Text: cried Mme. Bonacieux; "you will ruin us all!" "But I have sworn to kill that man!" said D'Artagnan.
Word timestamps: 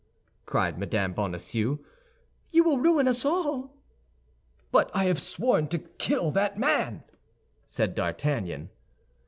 cried 0.47 0.79
Mme. 0.79 1.11
Bonacieux; 1.13 1.77
"you 2.49 2.63
will 2.63 2.79
ruin 2.79 3.07
us 3.07 3.23
all!" 3.23 3.77
"But 4.71 4.89
I 4.95 5.03
have 5.05 5.21
sworn 5.21 5.67
to 5.67 5.77
kill 5.77 6.31
that 6.31 6.57
man!" 6.57 7.03
said 7.67 7.93
D'Artagnan. 7.93 8.71